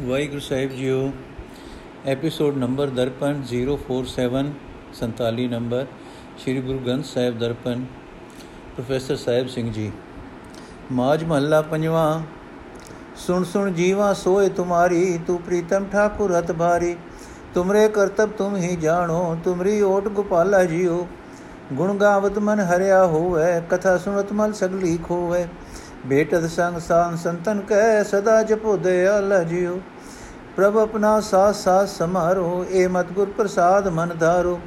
[0.00, 1.10] ਵਾਹਿਗੁਰੂ ਸਾਹਿਬ JIO
[2.06, 4.46] episode number Darpan 047
[4.98, 5.86] 47 number
[6.38, 7.84] Shri Guru Granth Sahib Darpan
[8.76, 9.90] professor Sahib Singh ji.
[10.92, 12.22] ਮਾਜ ਮਹੱਲਾ ਪੰਜਵਾਂ,
[13.16, 16.96] ਸੁਣ ਸੁਣ ਜੀਵਾ ਸੋਏ ਤੁਮਾਰੀ, ਤੂੰ ਪ੍ਰੀਤਮ ਠਾਕੁਰ ਹਤ ਭਾਰੀ,
[17.54, 21.06] ਤੁਮਰੇ ਕਰਤਬ ਤੁਮ ਹੀ ਜਾਣੋ, ਤੁਮਰੀ ਓਟ ਗੋਪਾਲਾ ਜੀਓ।
[21.72, 25.46] ਗੁਣ ਗਾਵਤ ਮਨ ਹਰਿਆ ਹੋਵੇ, ਕਥਾ ਸੁਣਤ ਮਲ ਸਗਲੀ ਖੋਵੇ
[26.06, 29.78] ਬੇਟਦ ਸੰਗ ਸਾਨ ਸੰਤਨ ਕੈ ਸਦਾ ਜਪੋ ਦਇਆਲਾ ਜੀਓ
[30.56, 34.58] ਪ੍ਰਭ ਆਪਣਾ ਸਾਥ ਸਾਥ ਸਮਾਰੋ ਏ ਮਤ ਗੁਰ ਪ੍ਰਸਾਦ ਮਨ ਧਾਰੋ।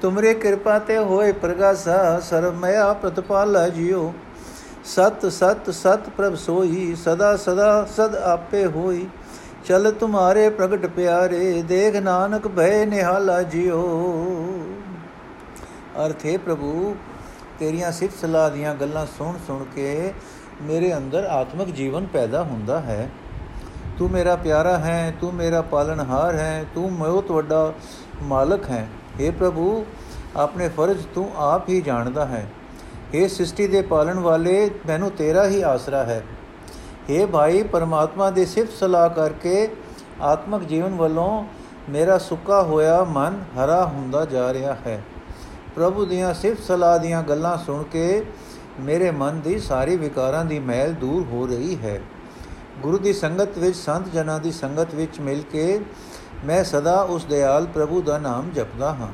[0.00, 4.12] ਤੁਮਰੇ ਕਿਰਪਾ ਤੇ ਹੋਏ ਪ੍ਰਗਾਸਾ ਸਰਮਇਆ ਪ੍ਰਤਪਾਲਾ ਜੀਓ
[4.84, 9.06] ਸਤ ਸਤ ਸਤ ਪ੍ਰਭ ਸੋਈ, ਸਦਾ ਸਦਾ ਸਦ ਆਪੇ ਹੋਈ।
[9.64, 13.82] ਚਲ ਤੁਮਾਰੇ ਪ੍ਰਗਟ ਪਿਆਰੇ, ਦੇਖ ਨਾਨਕ ਭੈ ਨਿਹਾਲਾ ਜੀਓ
[16.06, 16.94] ਅਰਥੇ ਪ੍ਰਭੂ,
[17.58, 20.12] ਤੇਰੀਆਂ ਸਿਫਤ ਸਲਾਹ ਦੀਆਂ ਗੱਲਾਂ ਸੁਣ ਸੁਣ ਕੇ
[20.61, 23.09] ਮੇਰੇ ਅੰਦਰ ਆਤਮਿਕ ਜੀਵਨ ਪੈਦਾ ਹੁੰਦਾ ਹੈ
[23.99, 27.73] ਤੂੰ ਮੇਰਾ ਪਿਆਰਾ ਹੈ ਤੂੰ ਮੇਰਾ ਪਾਲਣਹਾਰ ਹੈ ਤੂੰ ਬਹੁਤ ਵੱਡਾ
[28.23, 28.87] ਮਾਲਕ ਹੈ
[29.19, 29.85] हे ਪ੍ਰਭੂ
[30.37, 32.47] ਆਪਣੇ ਫਰਜ਼ ਤੂੰ ਆਪ ਹੀ ਜਾਣਦਾ ਹੈ
[33.13, 36.23] हे ਸ੍ਰਿਸ਼ਟੀ ਦੇ ਪਾਲਣ ਵਾਲੇ ਮੈਨੂੰ ਤੇਰਾ ਹੀ ਆਸਰਾ ਹੈ
[37.09, 39.67] हे ਭਾਈ ਪਰਮਾਤਮਾ ਦੀ ਸਿਫਤ ਸਲਾਹ ਕਰਕੇ
[40.23, 41.43] ਆਤਮਿਕ ਜੀਵਨ ਵੱਲੋਂ
[41.89, 45.01] ਮੇਰਾ ਸੁੱਕਾ ਹੋਇਆ ਮਨ ਹਰਾ ਹੁੰਦਾ ਜਾ ਰਿਹਾ ਹੈ
[45.75, 48.23] ਪ੍ਰਭੂ ਦੀਆਂ ਸਿਫਤ ਸਲਾਹ ਦੀਆਂ ਗੱਲਾਂ ਸੁਣ ਕੇ
[48.80, 52.00] ਮੇਰੇ ਮਨ ਦੀ ਸਾਰੀ ਵਿਕਾਰਾਂ ਦੀ ਮੈਲ ਦੂਰ ਹੋ ਰਹੀ ਹੈ।
[52.82, 55.80] ਗੁਰੂ ਦੀ ਸੰਗਤ ਵਿੱਚ, ਸੰਤ ਜਨਾਂ ਦੀ ਸੰਗਤ ਵਿੱਚ ਮਿਲ ਕੇ
[56.44, 59.08] ਮੈਂ ਸਦਾ ਉਸ ਦਿਆਲ ਪ੍ਰਭੂ ਦਾ ਨਾਮ ਜਪਦਾ ਹਾਂ।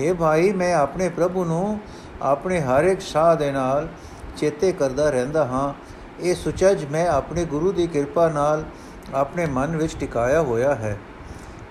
[0.00, 1.80] हे ਭਾਈ, ਮੈਂ ਆਪਣੇ ਪ੍ਰਭੂ ਨੂੰ
[2.22, 3.88] ਆਪਣੇ ਹਰ ਇੱਕ ਸਾਹ ਦੇ ਨਾਲ
[4.36, 5.74] ਚੇਤੇ ਕਰਦਾ ਰਹਿੰਦਾ ਹਾਂ।
[6.20, 8.64] ਇਹ ਸੁਚਜ ਮੈਂ ਆਪਣੇ ਗੁਰੂ ਦੀ ਕਿਰਪਾ ਨਾਲ
[9.14, 10.98] ਆਪਣੇ ਮਨ ਵਿੱਚ ਟਿਕਾਇਆ ਹੋਇਆ ਹੈ।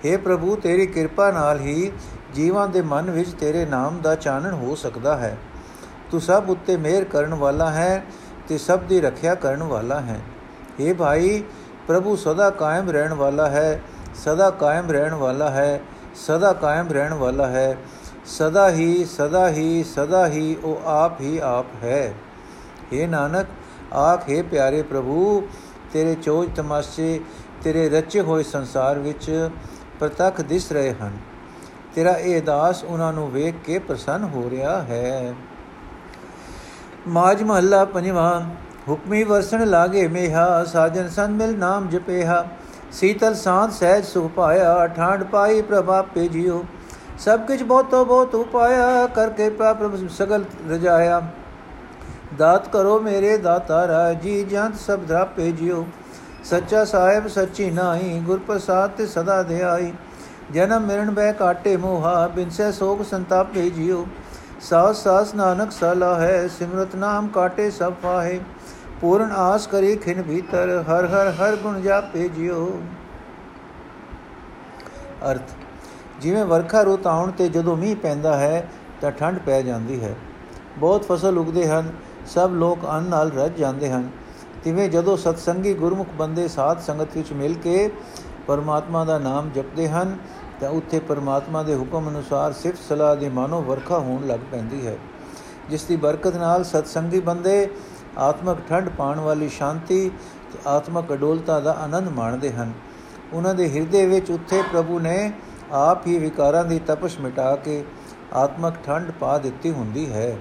[0.05, 1.91] हे ਪ੍ਰਭੂ, ਤੇਰੀ ਕਿਰਪਾ ਨਾਲ ਹੀ
[2.35, 5.37] ਜੀਵਾਂ ਦੇ ਮਨ ਵਿੱਚ ਤੇਰੇ ਨਾਮ ਦਾ ਚਾਨਣ ਹੋ ਸਕਦਾ ਹੈ।
[6.11, 8.03] ਤੂੰ ਸਭ ਉੱਤੇ ਮਿਹਰ ਕਰਨ ਵਾਲਾ ਹੈ
[8.47, 10.19] ਤੇ ਸਭ ਦੀ ਰੱਖਿਆ ਕਰਨ ਵਾਲਾ ਹੈ।
[10.79, 11.43] हे ਭਾਈ,
[11.87, 13.81] ਪ੍ਰਭੂ ਸਦਾ ਕਾਇਮ ਰਹਿਣ ਵਾਲਾ ਹੈ,
[14.15, 15.81] ਸਦਾ ਕਾਇਮ ਰਹਿਣ ਵਾਲਾ ਹੈ,
[16.15, 17.77] ਸਦਾ ਕਾਇਮ ਰਹਿਣ ਵਾਲਾ ਹੈ।
[18.25, 22.13] ਸਦਾ ਹੀ ਸਦਾ ਹੀ ਸਦਾ ਹੀ ਉਹ ਆਪ ਹੀ ਆਪ ਹੈ।
[22.93, 23.47] हे ਨਾਨਕ,
[23.93, 25.47] ਆਖੇ ਪਿਆਰੇ ਪ੍ਰਭੂ,
[25.93, 27.19] ਤੇਰੇ ਚੋਜ ਤਮਾਸ਼ੇ,
[27.63, 29.49] ਤੇਰੇ ਰਚੇ ਹੋਏ ਸੰਸਾਰ ਵਿੱਚ
[29.99, 31.17] ਪ੍ਰਤੱਖ ਦਿਸ ਰਹੇ ਹਨ।
[31.95, 35.33] ਤੇਰਾ ਇਹ ਦਾਸ ਉਹਨਾਂ ਨੂੰ ਵੇਖ ਕੇ ਪ੍ਰਸੰਨ ਹੋ ਰਿਹਾ ਹੈ।
[37.07, 38.41] ਮਾਜ ਮਹੱਲਾ ਪੰਜਵਾਂ,
[38.87, 42.45] ਹੁਕਮੀ ਵਰਸਣ ਲਾਗੇ ਮੇਹਾ, ਸਾਜਨ ਸੰਤ ਮਿਲ ਨਾਮ ਜਪੇਹਾ।
[42.91, 46.63] ਸੀਤਲ ਸਾਧ ਸਹਿਜ ਸੁਖ ਪਾਇਆ ਠਾਂਡ ਪਾਈ ਪ੍ਰਭਾਪੇ ਜਿਉ
[47.19, 51.21] ਸਭ ਕੁਝ ਬਹੁਤੋ ਬਹੁਤ ਉਪਾਇਆ ਕਰਕੇ ਪ੍ਰਭ ਸਗਲ ਰਜਾਇਆ।
[52.37, 55.85] ਦਾਤ ਕਰੋ ਮੇਰੇ ਦਾਤਾਰਾ ਜੀ ਜੰਤ ਸਭ ਧਰਾਪੇ ਜਿਉ
[56.43, 59.91] ਸੱਚਾ ਸਾਹਿਬ ਸੱਚੀ ਨਾਹੀ ਗੁਰ ਪ੍ਰਸਾਦ ਤੇ ਸਦਾ ਧਿਆਈ
[60.51, 64.05] ਜਨਮ ਮਰਨ ਬੈ ਕਾਟੇ ਮੋਹਾ, ਬਿਨਸੈ ਸੋਗ ਸੰਤਾਪੇ ਜਿਉ
[64.61, 68.39] ਸਾਸ ਸਾਸ ਨਾਨਕ ਸਲਾ ਹੈ, ਸਿਮਰਤ ਨਾਮ ਕਾਟੇ ਸਭ ਫਾਹੇ,
[69.01, 72.81] ਪੂਰਨ ਆਸ ਕਰੀ ਖਿਨ ਭੀਤਰ, ਹਰ ਹਰ ਹਰ ਗੁਣ ਜਾਪੇ ਜਿਉ।
[75.31, 75.51] ਅਰਥ,
[76.21, 78.67] ਜਿਵੇਂ ਵਰਖਾ ਰੁੱਤ ਆਉਣ ਤੇ ਜਦੋਂ ਮੀਂਹ ਪੈਂਦਾ ਹੈ,
[79.01, 80.15] ਤਾਂ ਠੰਡ ਪੈ ਜਾਂਦੀ ਹੈ।
[80.77, 81.91] ਬਹੁਤ ਫਸਲ ਉਗਦੇ ਹਨ,
[82.25, 84.09] ਸਭ ਲੋਕ ਅੰਨ ਨਾਲ ਰੱਜ ਜਾਂਦੇ ਹਨ।
[84.63, 87.91] ਤਿਵੇਂ ਜਦੋਂ ਸਤਸੰਗੀ ਗੁਰਮੁਖ ਬੰਦੇ ਸਾਧ ਸੰਗਤ ਵਿੱਚ ਮਿਲ ਕੇ
[88.47, 90.17] ਪਰਮਾਤਮਾ ਦਾ ਨਾਮ ਜਪਦੇ ਹਨ
[90.61, 94.97] ਤਾਂ ਉੱਥੇ ਪਰਮਾਤਮਾ ਦੇ ਹੁਕਮ ਅਨੁਸਾਰ ਸਿਫਤ ਸਲਾਹ ਦੀ ਮਾਨੋ ਵਰਖਾ ਹੋਣ ਲੱਗ ਪੈਂਦੀ ਹੈ।
[95.69, 97.69] ਜਿਸ ਦੀ ਬਰਕਤ ਨਾਲ ਸਤਸੰਗੀ ਬੰਦੇ
[98.17, 100.09] ਆਤਮਕ ਠੰਡ ਪਾਣ ਵਾਲੀ ਸ਼ਾਂਤੀ
[100.53, 102.73] ਤੇ ਆਤਮਕ ਅਡੋਲਤਾ ਦਾ ਆਨੰਦ ਮਾਣਦੇ ਹਨ।
[103.33, 105.31] ਉਹਨਾਂ ਦੇ ਹਿਰਦੇ ਵਿੱਚ ਉੱਥੇ ਪ੍ਰਭੂ ਨੇ
[105.71, 107.83] ਆਪ ਹੀ ਵਿਕਾਰਾਂ ਦੀ ਤਪਸ਼ ਮਿਟਾ ਕੇ
[108.33, 110.37] ਆਤਮਕ ਠੰਡ ਪਾ ਦਿੱਤੀ ਹੁੰਦੀ ਹੈ।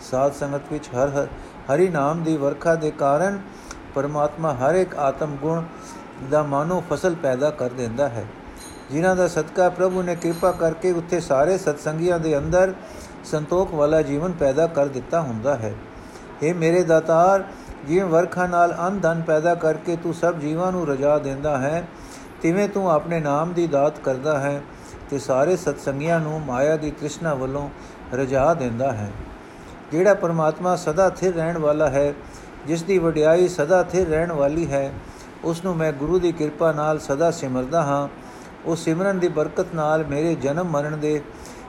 [0.00, 1.26] ਸਾਧ ਸੰਗਤ ਵਿੱਚ ਹਰ ਹਰ
[1.72, 3.40] ਹਰੀ ਨਾਮ ਦੀ ਵਰਖਾ ਦੇ ਕਾਰਨ
[3.94, 5.62] ਪਰਮਾਤਮਾ ਹਰ ਇੱਕ ਆਤਮ ਗੁਣ
[6.30, 8.24] ਦਾ ਮਾਨੋ ਫਸਲ ਪੈਦਾ ਕਰ ਦਿੰਦਾ ਹੈ।
[8.90, 12.72] ਜਿਨ੍ਹਾਂ ਦਾ ਸਦਕਾ ਪ੍ਰਭੂ ਨੇ ਕਿਰਪਾ ਕਰਕੇ ਉੱਥੇ ਸਾਰੇ ਸਤਸੰਗੀਆਂ ਦੇ ਅੰਦਰ
[13.24, 15.74] ਸੰਤੋਖ ਵਾਲਾ ਜੀਵਨ ਪੈਦਾ ਕਰ ਦਿੱਤਾ ਹੁੰਦਾ ਹੈ।
[16.42, 17.44] हे ਮੇਰੇ ਦਾਤਾਰ,
[17.88, 21.86] ਜਿਵੇਂ ਵਰਖਾ ਨਾਲ ਅੰਨ ਧਨ ਪੈਦਾ ਕਰਕੇ ਤੂੰ ਸਭ ਜੀਵਾਂ ਨੂੰ ਰਜਾ ਦਿੰਦਾ ਹੈ,
[22.42, 24.62] ਤਿਵੇਂ ਤੂੰ ਆਪਣੇ ਨਾਮ ਦੀ ਦਾਤ ਕਰਦਾ ਹੈ
[25.10, 27.68] ਤੇ ਸਾਰੇ ਸਤਸੰਗੀਆਂ ਨੂੰ ਮਾਇਆ ਦੀ ਤ੍ਰਿਸ਼ਨਾ ਵੱਲੋਂ
[28.14, 29.10] ਰਜਾ ਦਿੰਦਾ ਹੈ।
[29.92, 32.12] ਜਿਹੜਾ ਪਰਮਾਤਮਾ ਸਦਾ ਸਥਿਰ ਰਹਿਣ ਵਾਲਾ ਹੈ,
[32.66, 34.92] ਜਿਸ ਦੀ ਵਡਿਆਈ ਸਦਾ ਸਥਿਰ ਰਹਿਣ ਵਾਲੀ ਹੈ,
[35.44, 38.08] ਉਸ ਨੂੰ ਮੈਂ ਗੁਰੂ ਦੀ ਕਿਰਪਾ ਨਾਲ ਸਦਾ ਸਿਮਰਦਾ ਹਾਂ।
[38.64, 41.20] ਉਹ ਸਿਮਰਨ ਦੀ ਬਰਕਤ ਨਾਲ ਮੇਰੇ ਜਨਮ ਮਰਨ ਦੇ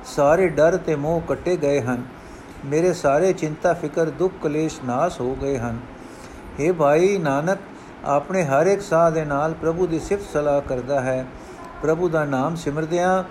[0.06, 2.04] ਸਾਰੇ ਡਰ ਤੇ ਮੋਹ ਕੱਟੇ ਗਏ ਹਨ।
[2.66, 5.80] ਮੇਰੇ ਸਾਰੇ ਚਿੰਤਾ, ਫਿਕਰ, ਦੁੱਖ, ਕਲੇਸ਼ ਨਾਸ ਹੋ ਗਏ ਹਨ।
[6.60, 7.58] हे ਭਾਈ ਨਾਨਕ,
[8.06, 11.26] ਆਪਣੇ ਹਰ ਇੱਕ ਸਾਹ ਦੇ ਨਾਲ ਪ੍ਰਭੂ ਦੀ ਸਿਫਤ ਸਲਾਹ ਕਰਦਾ ਹੈ।
[11.82, 13.24] ਪ੍ਰਭੂ ਦਾ ਨਾਮ ਸਿਮਰਦਿਆਂ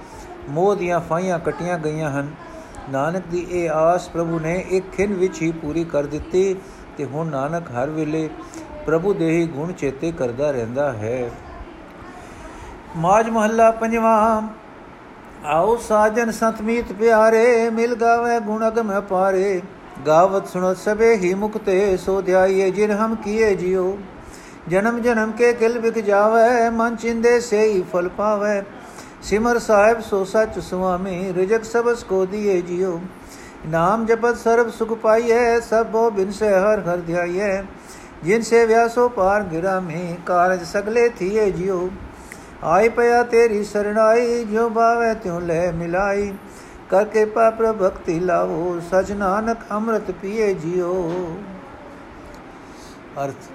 [0.48, 2.28] ਮੋਹ ਦੀਆਂ ਫਾਈਆਂ ਕਟੀਆਂ ਗਈਆਂ ਹਨ।
[2.90, 6.56] ਨਾਨਕ ਦੀ ਇਹ ਆਸ ਪ੍ਰਭੂ ਨੇ ਇੱਕ ਖਿੰ ਵਿੱਚ ਹੀ ਪੂਰੀ ਕਰ ਦਿੱਤੀ
[6.96, 8.30] ਤੇ ਹੁਣ ਨਾਨਕ ਹਰ ਵੇਲੇ
[8.86, 11.30] ਪ੍ਰਭੂ ਦੇ ਹੀ ਗੁਣ ਚੇਤੇ ਕਰਦਾ ਰਹਿੰਦਾ ਹੈ।
[12.96, 14.42] ਮਾਜ ਮਹੱਲਾ ਪੰਜਵਾਂ।
[15.46, 19.60] ਆਓ ਸਾਜਨ ਸੰਤਮੀਤ ਪਿਆਰੇ, ਮਿਲ ਗਾਵੇ ਗੁਣ ਅਗਮ ਪਾਰੇ
[20.06, 23.96] ਗਾਵਤ ਸੁਣਤ ਸਭੇ ਹੀ ਮੁਕਤੇ ਸੋ ਧਿਆਈਏ, ਜਿਨ ਹਮ ਕੀਏ ਜਿਉ
[24.68, 28.62] ਜਨਮ ਜਨਮ ਕੇ ਕਿਲ ਵਿਕ ਜਾਵੇ, ਮਨ ਚਿੰਦੇ ਸੇਈ ਫਲ ਪਾਵੇ।
[29.22, 33.00] ਸਿਮਰ ਸਾਹਿਬ ਸੋ ਸਚ ਸੁਆਮੀ, ਰਿਜਕ ਸਬਸ ਕੋ ਦੀਏ ਜਿਉ
[33.66, 37.62] ਨਾਮ ਜਪਤ ਸਰਬ ਸੁਖ ਪਾਈਏ, ਸਭੋ ਬਿਨ ਸੇ ਹਰ ਹਰ ਧਿਆਈਏ।
[38.24, 41.88] ਜਿਨ ਸੇ ਵਿਆਸੋ ਪਾਰ ਗਿਰਾ ਮੇ ਕਾਰਜ ਸਗਲੇ ਥੀਏ ਜਿਉ
[42.65, 46.31] ਆਈ ਪਿਆ ਤੇਰੀ ਸਰਣਾਈ ਜੋ ਬਾਵੇ ਤਿਉ ਲੈ ਮਿਲਾਈ
[46.89, 50.93] ਕਰ ਕੇ ਪਾਪ ਭਗਤੀ ਲਾਵੋ ਸਚ ਨਾਨਕ ਅੰਮ੍ਰਿਤ ਪੀਏ ਜਿਉ
[53.23, 53.49] ਅਰਥ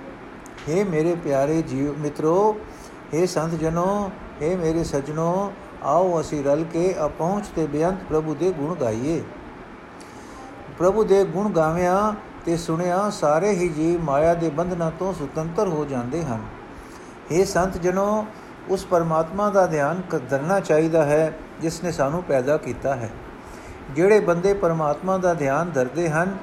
[0.69, 2.37] हे ਮੇਰੇ ਪਿਆਰੇ ਜੀਵ ਮਿੱਤਰੋ
[3.15, 4.11] हे ਸੰਤ ਜਨੋ
[4.43, 5.53] हे ਮੇਰੇ ਸਜਣੋ
[5.83, 9.23] ਆਓ ਅਸੀਂ ਰਲ ਕੇ ਅਪਹੁੰਚ ਤੇ ਬੇਅੰਤ ਪ੍ਰਭੂ ਦੇ ਗੁਣ ਗਾਈਏ
[10.79, 12.13] ਪ੍ਰਭੂ ਦੇ ਗੁਣ ਗਾਵਿਆਂ
[12.45, 16.45] ਤੇ ਸੁਣਿਆ ਸਾਰੇ ਹੀ ਜੀਵ ਮਾਇਆ ਦੇ ਬੰਧਨਾਂ ਤੋਂ ਸੁਤੰਤਰ ਹੋ ਜਾਂਦੇ ਹਨ
[17.33, 18.25] हे ਸੰਤ ਜਨੋ
[18.70, 23.10] ਉਸ ਪਰਮਾਤਮਾ ਦਾ ਧਿਆਨ ਕਰਨਾ ਚਾਹੀਦਾ ਹੈ, ਜਿਸ ਨੇ ਸਾਨੂੰ ਪੈਦਾ ਕੀਤਾ ਹੈ।
[23.96, 26.38] ਜਿਹੜੇ ਬੰਦੇ ਪਰਮਾਤਮਾ ਦਾ ਧਿਆਨ ਧਰਦੇ ਹਨ,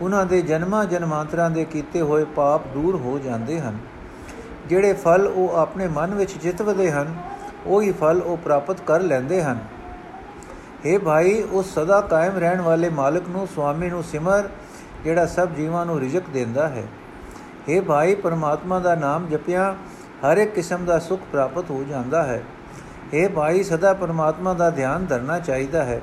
[0.00, 3.78] ਉਹਨਾਂ ਦੇ ਜਨਮਾਂ ਜਨਮਾਂਤਰਾਂ ਦੇ ਕੀਤੇ ਹੋਏ ਪਾਪ ਦੂਰ ਹੋ ਜਾਂਦੇ ਹਨ।
[4.66, 7.14] ਜਿਹੜੇ ਫਲ ਉਹ ਆਪਣੇ ਮਨ ਵਿੱਚ ਜਿੱਤਵਦੇ ਹਨ,
[7.66, 9.58] ਉਹੀ ਫਲ ਉਹ ਪ੍ਰਾਪਤ ਕਰ ਲੈਂਦੇ ਹਨ।
[10.86, 14.48] हे ਭਾਈ ਉਸ ਸਦਾ ਕਾਇਮ ਰਹਿਣ ਵਾਲੇ ਮਾਲਕ ਨੂੰ, ਸੁਆਮੀ ਨੂੰ ਸਿਮਰ,
[15.04, 16.84] ਜਿਹੜਾ ਸਭ ਜੀਵਾਂ ਨੂੰ ਰਿਜ਼ਕ ਦਿੰਦਾ ਹੈ।
[17.70, 19.76] हे ਭਾਈ, ਪਰਮਾਤਮਾ ਦਾ ਨਾਮ ਜਪਿਆ
[20.16, 22.42] ਹਰ ਇੱਕ ਕਿਸਮ ਦਾ ਸੁਖ ਪ੍ਰਾਪਤ ਹੋ ਜਾਂਦਾ ਹੈ।
[23.12, 26.00] ਇਹ ਭਾਈ, ਸਦਾ ਪਰਮਾਤਮਾ ਦਾ ਧਿਆਨ ਧਰਨਾ ਚਾਹੀਦਾ ਹੈ।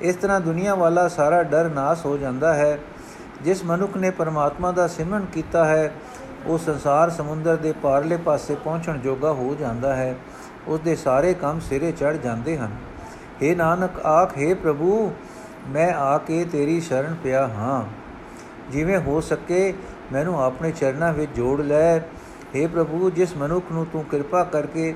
[0.00, 2.78] ਇਸ ਤਰ੍ਹਾਂ ਦੁਨੀਆ ਵਾਲਾ ਸਾਰਾ ਡਰ ਨਾਸ ਹੋ ਜਾਂਦਾ ਹੈ।
[3.42, 5.92] ਜਿਸ ਮਨੁੱਖ ਨੇ ਪਰਮਾਤਮਾ ਦਾ ਸਿਮਰਨ ਕੀਤਾ ਹੈ,
[6.46, 10.14] ਉਹ ਸੰਸਾਰ ਸਮੁੰਦਰ ਦੇ ਪਾਰਲੇ ਪਾਸੇ ਪਹੁੰਚਣ ਜੋਗਾ ਹੋ ਜਾਂਦਾ ਹੈ।
[10.68, 12.70] ਉਸ ਦੇ ਸਾਰੇ ਕੰਮ ਸਿਰੇ ਚੜ ਜਾਂਦੇ ਹਨ।
[13.42, 15.14] हे ਨਾਨਕ, ਆਖ हे ਪ੍ਰਭੂ,
[15.68, 17.84] ਮੈਂ ਆ ਕੇ ਤੇਰੀ ਸ਼ਰਨ ਪਿਆ ਹਾਂ।
[18.72, 19.74] ਜਿਵੇਂ ਹੋ ਸਕੇ,
[20.12, 21.98] ਮੈਨੂੰ ਆਪਣੇ ਚਰਨਾਂ ਵਿੱਚ ਜੋੜ ਲੈ।
[22.56, 24.94] हे ਪ੍ਰਭੂ, ਜਿਸ ਮਨੁੱਖ ਨੂੰ ਤੂੰ ਕਿਰਪਾ ਕਰਕੇ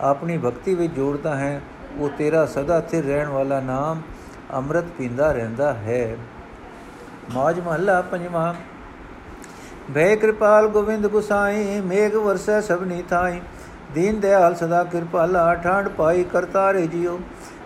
[0.00, 1.60] ਆਪਣੀ ਭਗਤੀ ਵਿੱਚ ਜੋੜਦਾ ਹੈ,
[1.98, 4.02] ਉਹ ਤੇਰਾ ਸਦਾ ਸਥਿਰ ਰਹਿਣ ਵਾਲਾ ਨਾਮ
[4.54, 6.16] ਅੰਮ੍ਰਿਤ ਪੀਂਦਾ ਰਹਿੰਦਾ ਹੈ।
[7.34, 8.54] ਮਾਜ ਮਹੱਲਾ ਪੰਜਵਾਂ।
[9.94, 13.40] ਭੈ ਕਿਰਪਾਲ ਗੋਵਿੰਦ ਗੁਸਾਈ, ਮੇਘ ਵਰਸੈ ਸਭਨੀ ਥਾਈ।
[13.94, 17.18] ਦੀਨ ਦਿਆਲ ਸਦਾ ਕਿਰਪਾਲਾ ਠਾਂਡ ਪਾਈ ਕਰਤਾਰੇ ਜਿਉ।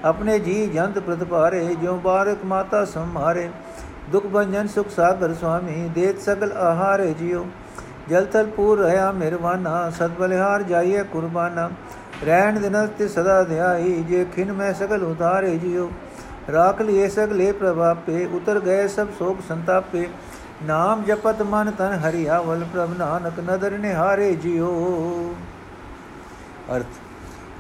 [0.05, 3.51] ਆਪਣੇ ਜੀ ਜੰਤ ਪ੍ਰਤਪਾਰੇ ਜਿਉ ਬਾਰਕ ਮਾਤਾ ਸੰਹਾਰੇ।
[4.11, 7.47] ਦੁਖ ਬੰਜਨ ਸੁਖ ਸਾਗਰ ਸੁਆਮੀ, ਦੇਤ ਸਗਲ ਆਹਾਰੇ ਜਿਉ।
[8.11, 11.71] ਜਲ ਤਲ ਪੂਰ ਰਹਾ ਮਿਹਰਬਾਨਾ ਸਦ ਬਲਿਹਾਰ ਜਾਈਏ ਕੁਰਬਾਨਾ।
[12.25, 15.91] ਰਹਿਣ ਦਿਨ ਤੇ ਸਦਾ ਧਿਆਈ ਜੇ ਖਿਨ ਮੈਂ ਸਗਲ ਉਤਾਰੇ ਜਿਉ।
[16.53, 20.09] ਰਾਖ ਲਿਏ ਸਗਲੇ ਪ੍ਰਭਾਪੇ, ਉਤਰ ਗਏ ਸਭ ਸੋਗ ਸੰਤਾਪੇ।
[20.63, 25.35] ਨਾਮ ਜਪਤ ਮਨ ਤਨ ਹਰਿਆਵਲ ਪ੍ਰਭ ਨਾਨਕ ਨਦਰ ਨਿਹਾਰੇ ਜਿਉ।
[26.77, 26.99] ਅਰਥ,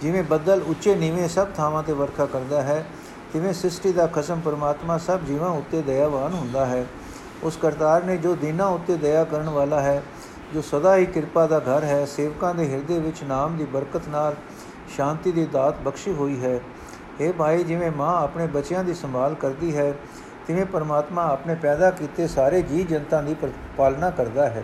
[0.00, 2.84] ਜਿਵੇਂ ਬੱਦਲ ਉੱਚੇ ਨੀਵੇਂ ਸਭ ਥਾਵਾਂ ਤੇ ਵਰਖਾ ਕਰਦਾ ਹੈ,
[3.32, 6.84] ਤਿਵੇਂ ਸ੍ਰਿਸ਼ਟੀ ਦਾ ਖਸਮ ਪਰਮਾਤਮਾ ਸਭ ਜੀਵਾਂ ਉੱਤੇ ਦਇਆਵਾਨ ਹੁੰਦਾ ਹੈ।
[7.42, 10.02] ਉਸ ਕਰਤਾਰ ਨੇ ਜੋ ਦੀਨਾ ਉੱਤੇ ਦਇਆ ਕਰਨ ਵਾਲਾ ਹੈ
[10.54, 14.34] ਜੋ ਸਦਾ ਹੀ ਕਿਰਪਾ ਦਾ ਘਰ ਹੈ, ਸੇਵਕਾਂ ਦੇ ਹਿਰਦੇ ਵਿੱਚ ਨਾਮ ਦੀ ਬਰਕਤ ਨਾਲ
[14.96, 16.60] ਸ਼ਾਂਤੀ ਦੀ ਦਾਤ ਬਖਸ਼ੀ ਹੋਈ ਹੈ।
[17.20, 19.92] ਇਹ ਭਾਈ, ਜਿਵੇਂ ਮਾਂ ਆਪਣੇ ਬੱਚਿਆਂ ਦੀ ਸੰਭਾਲ ਕਰਦੀ ਹੈ,
[20.46, 23.36] ਤਿਵੇਂ ਪਰਮਾਤਮਾ ਆਪਣੇ ਪੈਦਾ ਕੀਤੇ ਸਾਰੇ ਜੀ ਜਨਤਾ ਦੀ
[23.76, 24.62] ਪਾਲਣਾ ਕਰਦਾ ਹੈ।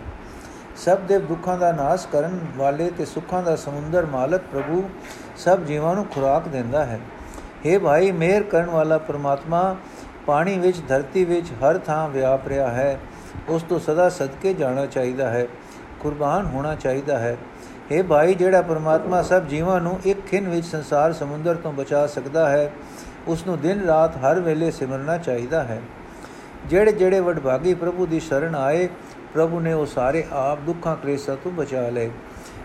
[0.75, 4.89] ਸਭ ਦੇ ਦੁੱਖਾਂ ਦਾ ਨਾਸ਼ ਕਰਨ ਵਾਲੇ ਤੇ ਸੁੱਖਾਂ ਦਾ ਸਮੁੰਦਰ ਮਾਲਕ ਪ੍ਰਭੂ
[5.37, 6.99] ਸਭ ਜੀਵਾਂ ਨੂੰ ਖੁਰਾਕ ਦਿੰਦਾ ਹੈ।
[7.65, 9.75] हे ਭਾਈ, ਮਿਹਰ ਕਰਨ ਵਾਲਾ ਪਰਮਾਤਮਾ
[10.25, 12.99] ਪਾਣੀ ਵਿੱਚ, ਧਰਤੀ ਵਿੱਚ ਹਰ ਥਾਂ ਵਿਆਪ ਰਿਹਾ ਹੈ।
[13.49, 15.47] ਉਸ ਤੋਂ ਸਦਾ ਸਦਕੇ ਜਾਣਾ ਚਾਹੀਦਾ ਹੈ।
[15.99, 17.37] ਕੁਰਬਾਨ ਹੋਣਾ ਚਾਹੀਦਾ ਹੈ।
[17.91, 22.49] हे ਭਾਈ, ਜਿਹੜਾ ਪਰਮਾਤਮਾ ਸਭ ਜੀਵਾਂ ਨੂੰ ਇੱਕ ਖਿੰ ਵਿੱਚ ਸੰਸਾਰ ਸਮੁੰਦਰ ਤੋਂ ਬਚਾ ਸਕਦਾ
[22.49, 22.71] ਹੈ
[23.27, 25.81] ਉਸ ਨੂੰ ਦਿਨ ਰਾਤ ਹਰ ਵੇਲੇ ਸਿਮਰਨਾ ਚਾਹੀਦਾ ਹੈ।
[26.65, 28.89] ਜਿਹੜੇ ਜਿਹੜੇ ਵਡਭਾਗੀ ਪ੍ਰਭੂ ਦੀ ਸ਼ਰਨ ਆਏ,
[29.33, 32.09] ਪ੍ਰਭੂ ਨੇ ਉਹ ਸਾਰੇ ਆਪ ਦੁੱਖਾਂ ਕਲੇਸ਼ਾਂ ਤੋਂ ਬਚਾ ਲਏ।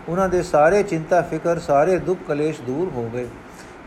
[0.09, 3.27] ਉਹਨਾਂ ਦੇ ਸਾਰੇ ਚਿੰਤਾ, ਫਿਕਰ, ਸਾਰੇ ਦੁੱਖ ਕਲੇਸ਼ ਦੂਰ ਹੋ ਗਏ।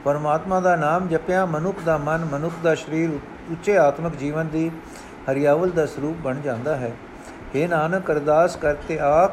[0.05, 3.11] ਪਰਮਾਤਮਾ ਦਾ ਨਾਮ ਜਪਿਆ, ਮਨੁੱਖ ਦਾ ਮਨ, ਮਨੁੱਖ ਦਾ ਸਰੀਰ
[3.51, 4.71] ਉੱਚੇ ਆਤਮਿਕ ਜੀਵਨ ਦੀ
[5.31, 6.93] ਹਰੀਆਵਲ ਦਾ ਸਰੂਪ ਬਣ ਜਾਂਦਾ ਹੈ।
[7.55, 9.33] हे ਨਾਨਕ ਅਰਦਾਸ ਕਰਤੇ ਆਪ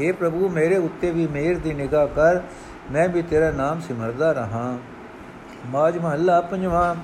[0.00, 2.40] हे ਪ੍ਰਭੂ ਮੇਰੇ ਉੱਤੇ ਵੀ ਮਿਹਰ ਦੀ ਨਿਗਾਹ ਕਰ,
[2.92, 4.76] ਮੈਂ ਵੀ ਤੇਰਾ ਨਾਮ ਸਿਮਰਦਾ ਰਹਾ।
[5.66, 6.94] ਮਾਜ ਮਹੱਲਾ ਪੰਜਵਾਂ।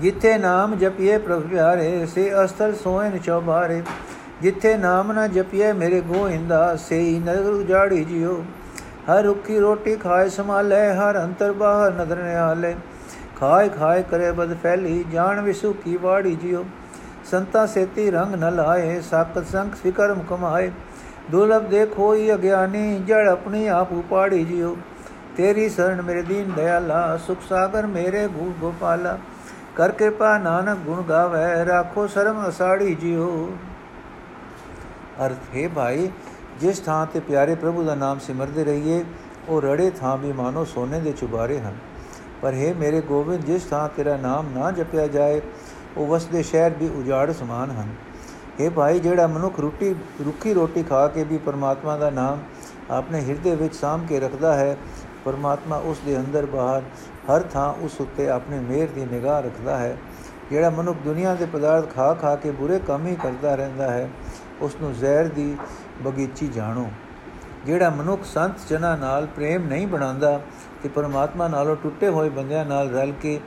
[0.00, 3.82] ਜਿੱਥੇ ਨਾਮ ਜਪੀਏ ਪ੍ਰਭ ਪਿਆਰੇ, ਸੇ ਅਸਤਲ ਸੋਇਨ ਚੌਬਾਰੇ।
[4.42, 8.44] ਜਿੱਥੇ ਨਾਮ ਨਾ ਜਪੀਏ ਮੇਰੇ ਗੋਇੰਦਾ ਸੇਈ ਨਦਰ ਉਜਾੜੀ ਜਿਓ
[9.10, 12.74] ਹਰ ਰੁੱਖੀ ਰੋਟੀ ਖਾਏ ਸਮਾਲੇ ਹਰ ਅੰਤਰ ਬਾਹਰ ਨਦਰ ਨਿਆਲੇ
[13.40, 16.64] ਖਾਏ ਖਾਏ ਕਰੇ ਬਦ ਫੈਲੀ, ਜਾਣ ਵਿਸੂ ਕੀ ਵਾੜੀ ਜਿਓ
[17.32, 20.70] ਸੰਤਾ ਸੇਤੀ ਰੰਗ ਨ ਲਾਏ ਸਾਕਤ ਸੰਖ ਫਿਕਰ ਮੁਕਮਾਏ
[21.30, 24.76] ਦੁਰਲਭ ਦੇਖੋਈ ਅਗਿਆਨੀ ਜੜ ਆਪਣੀ ਆਪ ਉਪਾੜੀ ਜਿਓ
[25.36, 29.18] ਤੇਰੀ ਸ਼ਰਨ ਮੇਰੇ ਦੀਨ ਦਇਆਲਾ ਸੁਖ ਸਾਗਰ ਮੇਰੇ ਗੂ ਗੋਪਾਲਾ।
[29.76, 33.48] ਕਰ ਕਿਰਪਾ ਨਾਨਕ ਗੁਣ ਗਾਵੇ, ਰਾਖੋ ਸ਼ਰਮ ਅਸਾੜੀ ਜਿਓ
[35.26, 36.10] ਅਰਥ, ਹੈ ਭਾਈ,
[36.60, 39.04] ਜਿਸ ਥਾਂ ਤੇ ਪਿਆਰੇ ਪ੍ਰਭੂ ਦਾ ਨਾਮ ਸਿਮਰਦੇ ਰਹੀਏ,
[39.48, 41.76] ਉਹ ਰੜੇ ਥਾਂ ਵੀ ਮਾਨੋ ਸੋਨੇ ਦੇ ਚੁਬਾਰੇ ਹਨ।
[42.42, 45.40] ਪਰ ਹੈ ਮੇਰੇ ਗੋਬਿੰਦ, ਜਿਸ ਥਾਂ ਤੇਰਾ ਨਾਮ ਨਾ ਜਪਿਆ ਜਾਏ
[45.96, 47.88] ਉਹ ਵਸਦੇ ਸ਼ਹਿਰ ਵੀ ਉਜਾੜ ਸਮਾਨ ਹਨ।
[48.60, 49.94] ਇਹ ਭਾਈ, ਜਿਹੜਾ ਮਨੁੱਖ ਰੋਟੀ,
[50.24, 52.42] ਰੁੱਖੀ ਰੋਟੀ ਖਾ ਕੇ ਵੀ ਪਰਮਾਤਮਾ ਦਾ ਨਾਮ
[52.90, 54.76] ਆਪਣੇ ਹਿਰਦੇ ਵਿੱਚ ਸਾਮ ਕੇ ਰੱਖਦਾ ਹੈ,
[55.24, 56.82] ਪਰਮਾਤਮਾ ਉਸ ਦੇ ਅੰਦਰ ਬਾਹਰ
[57.28, 59.96] ਹਰ ਥਾਂ ਉਸ ਉੱਤੇ ਆਪਣੀ ਮਿਹਰ ਦੀ ਨਿਗਾਹ ਰੱਖਦਾ ਹੈ।
[60.50, 64.08] ਜਿਹੜਾ ਮਨੁੱਖ ਦੁਨੀਆ ਦੇ ਪਦਾਰਥ ਖਾ ਖਾ ਕੇ ਬੁਰੇ ਕੰਮ ਹੀ ਕਰਦਾ ਰਹਿੰਦਾ ਹੈ
[64.60, 65.56] ਉਸ ਨੂੰ ਜ਼ਹਿਰ ਦੀ
[66.02, 66.90] ਬਗੀਚੀ ਜਾਣੋ।
[67.66, 70.40] ਜਿਹੜਾ ਮਨੁੱਖ ਸੰਤ ਜਨਾਂ ਨਾਲ ਪ੍ਰੇਮ ਨਹੀਂ ਬਣਾਉਂਦਾ
[70.82, 73.40] ਤੇ ਪਰਮਾਤਮਾ ਨਾਲੋਂ ਟੁੱਟੇ ਹੋਏ ਬੰਦਿਆਂ ਨਾਲ ਰਲ ਕੇ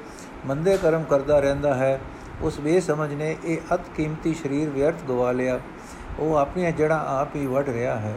[0.46, 2.00] ਮੰਦੇ ਕਰਮ ਕਰਦਾ ਰਹਿੰਦਾ ਹੈ
[2.42, 5.59] ਉਸ ਬੇਸਮਝ ਨੇ ਇਹ ਅਤ ਕੀਮਤੀ ਸਰੀਰ ਵਿਅਰਥ ਗਵਾ ਲਿਆ
[6.19, 8.16] ਉਹ ਆਪਣੀਆਂ ਜੜਾਂ ਆਪ ਹੀ ਵੜ ਰਿਹਾ ਹੈ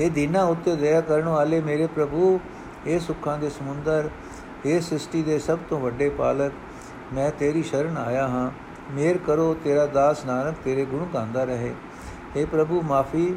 [0.00, 2.38] ਇਹ ਦੀਨਾ ਉੱਤੇ ਦਇਆ ਕਰਨ ਵਾਲੇ ਮੇਰੇ ਪ੍ਰਭੂ
[2.86, 4.08] ਇਹ ਸੁੱਖਾਂ ਦੇ ਸਮੁੰਦਰ
[4.66, 6.52] ਇਹ ਸ੍ਰਿਸ਼ਟੀ ਦੇ ਸਭ ਤੋਂ ਵੱਡੇ ਪਾਲਕ
[7.12, 8.50] ਮੈਂ ਤੇਰੀ ਸ਼ਰਨ ਆਇਆ ਹਾਂ
[8.92, 11.74] ਮੇਰ ਕਰੋ ਤੇਰਾ ਦਾਸ ਨਾਨਕ ਤੇਰੇ ਗੁਣ ਗਾਉਂਦਾ ਰਹੇ
[12.36, 13.34] اے ਪ੍ਰਭੂ ਮਾਫੀ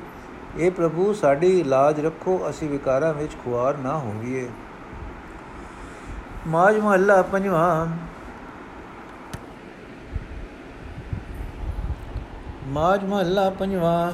[0.60, 4.48] اے ਪ੍ਰਭੂ ਸਾਡੀ ਲਾਜ ਰੱਖੋ ਅਸੀਂ ਵਿਕਾਰਾਂ ਵਿੱਚ ਖੁਆਰ ਨਾ ਹੋਈਏ
[6.48, 7.86] ਮਾਜ ਮਹੱਲਾ ਪੰਜਵਾਂ
[12.65, 14.13] ਮਾਜ ਮਹੱਲਾ ਪੰਜਵਾਂ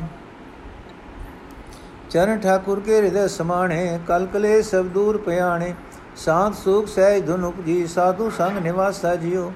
[2.11, 5.75] ਚਰਨ ਠਾਕੁਰ ਕੇ ਹਿਰਦੈ ਸਮਾਣੇ ਕਲ ਕਲੇ ਸਭ ਦੂਰ ਪਿਆਣੇ
[6.17, 9.51] ਸਾਧ ਸੁਖ ਸਹਿਜ ਧੁਨ ਉਪਜੀ ਸਾਧੂ ਸੰਗ ਨਿਵਾਸਾ ਜਿਉ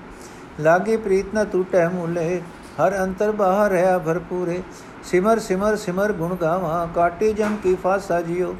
[0.61, 2.41] ਲਾਗੇ ਪ੍ਰੀਤ ਨ ਟੂਟੈ ਮੂਲੇ
[2.79, 4.63] ਹਰ ਅੰਤਰ ਬਾਹਰ ਰਹਾ ਭਰਪੂਰੇ
[5.05, 8.55] ਸਿਮਰ ਸਿਮਰ ਸਿਮਰ ਗੁਣ ਗਾਵਾਂ ਕਾਟੀ ਜਮ ਕੀ ਫਾਸਾ ਜਿਉ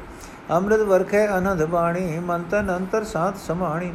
[0.51, 3.91] ਅੰਮ੍ਰਿਤ ਵਰਖੈ ਅਨੰਦ ਬਾਣੀ ਮਨ ਤਨ ਅੰਤਰ ਸਾਥ ਸਮਾਣੀ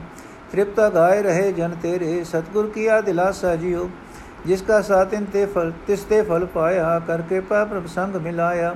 [0.53, 3.89] ਤ੍ਰਿਪਤਾ ਗਾਏ ਰਹੇ ਜਨ ਤੇਰੇ ਸਤਗੁਰ ਕੀਆ ਦਿਲਾਸਾ ਜਿਉ
[4.47, 8.75] ਜਿਸ ਕਾ ਸਾਤਿਨ ਤੇ ਫਲ ਤਿਸ ਤੇ ਫਲ ਪਾਇਆ ਕਰ ਕਿਰਪਾ ਪ੍ਰਭ ਸੰਗ ਮਿਲਾਇਆ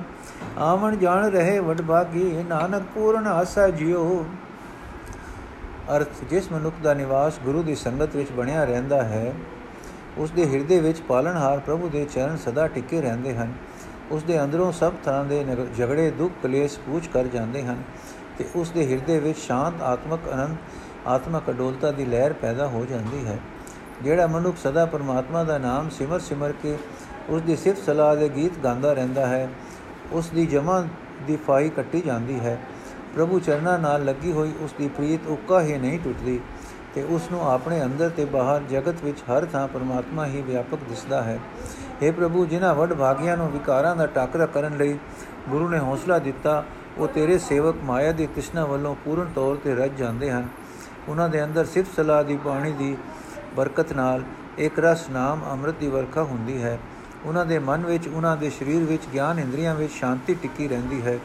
[0.61, 4.23] ਆਵਣ ਜਾਣ ਰਹੇ ਵਡ ਭਾਗੀ ਨਾਨਕ ਪੂਰਨ ਆਸਾ ਜਿਉ
[5.95, 9.33] ਅਰਥ ਜਿਸ ਮਨੁੱਖ ਦਾ ਨਿਵਾਸ ਗੁਰੂ ਦੀ ਸੰਗਤ ਵਿੱਚ ਬਣਿਆ ਰਹਿੰਦਾ ਹੈ
[10.17, 13.53] ਉਸ ਦੇ ਹਿਰਦੇ ਵਿੱਚ ਪਾਲਣਹਾਰ ਪ੍ਰਭੂ ਦੇ ਚਰਨ ਸਦਾ ਟਿਕੇ ਰਹਿੰਦੇ ਹਨ
[14.11, 15.43] ਉਸ ਦੇ ਅੰਦਰੋਂ ਸਭ ਤਰ੍ਹਾਂ ਦੇ
[15.77, 17.83] ਝਗੜੇ ਦੁੱਖ ਕਲੇਸ਼ ਪੂਛ ਕਰ ਜਾਂਦੇ ਹਨ
[18.37, 20.55] ਤੇ ਉਸ ਦੇ ਹਿਰਦੇ ਵਿੱਚ ਸ਼ਾਂਤ ਆਤਮਕ ਅਨੰਦ
[21.07, 23.37] ਆਤਮਕ ਅਡੋਲਤਾ ਦੀ ਲਹਿਰ ਪੈਦਾ ਹੋ ਜਾਂਦੀ ਹੈ
[24.03, 26.77] ਜਿਹੜਾ ਮਨੁੱਖ ਸਦਾ ਪਰਮਾਤਮਾ ਦਾ ਨਾਮ ਸਿਮਰ ਸਿਮਰ ਕੇ
[27.29, 29.49] ਉਸ ਦੀ ਸਿਫਤ ਸਲਾਹ ਦੇ ਗੀਤ ਗਾਉਂਦਾ ਰਹਿੰਦਾ ਹੈ
[30.11, 30.85] ਉਸ ਦੀ ਜਮਾ
[31.27, 32.57] ਦੀ ਫਾਈ ਕੱਟੀ ਜਾਂਦੀ ਹੈ।
[33.15, 36.39] ਪ੍ਰਭੂ ਚਰਨਾਂ ਨਾਲ ਲੱਗੀ ਹੋਈ ਉਸ ਦੀ ਪ੍ਰੀਤ ਉੱਕਾ ਹੀ ਨਹੀਂ ਟੁੱਟਦੀ
[36.95, 41.23] ਤੇ ਉਸ ਨੂੰ ਆਪਣੇ ਅੰਦਰ ਤੇ ਬਾਹਰ ਜਗਤ ਵਿੱਚ ਹਰ ਥਾਂ ਪਰਮਾਤਮਾ ਹੀ ਵਿਆਪਕ ਦਿਸਦਾ
[41.23, 41.39] ਹੈ।
[42.03, 44.97] اے ਪ੍ਰਭੂ, ਜਿਨ੍ਹਾਂ ਵੱਡ ਭਾਗੀਆਂ ਨੂੰ ਵਿਕਾਰਾਂ ਦਾ ਟਾਕਰਾ ਕਰਨ ਲਈ
[45.49, 46.63] ਗੁਰੂ ਨੇ ਹੌਸਲਾ ਦਿੱਤਾ,
[46.97, 50.47] ਉਹ ਤੇਰੇ ਸੇਵਕ ਮਾਇਆ ਦੀ ਤ੍ਰਿਸ਼ਨਾ ਵੱਲੋਂ ਪੂਰਨ ਤੌਰ ਤੇ ਰੱਜ ਜਾਂਦੇ ਹਨ।
[51.09, 52.97] ਉਹਨਾਂ ਦੇ ਅੰਦਰ ਸਿਫਤ ਸਲਾਹ ਦੀ ਬਾਣੀ ਦੀ
[53.55, 54.23] ਬਰਕਤ ਨਾਲ
[54.57, 56.79] ਇੱਕ ਰਸ ਨਾਮ ਅੰਮ੍ਰਿਤ ਦੀ ਵਰਖਾ ਹੁੰਦੀ ਹੈ।
[57.25, 61.19] ਉਹਨਾਂ ਦੇ ਮਨ ਵਿੱਚ, ਉਹਨਾਂ ਦੇ ਸਰੀਰ ਵਿੱਚ ਗਿਆਨ ਇੰਦਰੀਆਂ ਵਿੱਚ ਸ਼ਾਂਤੀ ਟਿੱਕੀ ਰਹਿੰਦੀ ਹੈ।